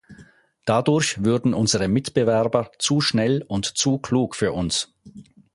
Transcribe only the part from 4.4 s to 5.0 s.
uns.